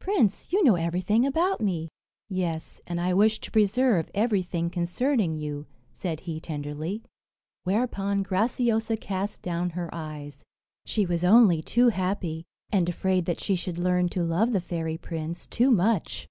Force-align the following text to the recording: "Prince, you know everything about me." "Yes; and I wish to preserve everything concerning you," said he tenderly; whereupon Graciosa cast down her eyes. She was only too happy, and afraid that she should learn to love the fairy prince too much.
"Prince, 0.00 0.52
you 0.52 0.62
know 0.64 0.74
everything 0.74 1.24
about 1.24 1.62
me." 1.62 1.88
"Yes; 2.28 2.78
and 2.86 3.00
I 3.00 3.14
wish 3.14 3.38
to 3.40 3.50
preserve 3.50 4.10
everything 4.12 4.68
concerning 4.68 5.34
you," 5.34 5.64
said 5.94 6.20
he 6.20 6.40
tenderly; 6.40 7.02
whereupon 7.64 8.22
Graciosa 8.22 8.98
cast 8.98 9.40
down 9.40 9.70
her 9.70 9.88
eyes. 9.90 10.44
She 10.84 11.06
was 11.06 11.24
only 11.24 11.62
too 11.62 11.88
happy, 11.88 12.44
and 12.70 12.86
afraid 12.86 13.24
that 13.24 13.40
she 13.40 13.56
should 13.56 13.78
learn 13.78 14.10
to 14.10 14.22
love 14.22 14.52
the 14.52 14.60
fairy 14.60 14.98
prince 14.98 15.46
too 15.46 15.70
much. 15.70 16.28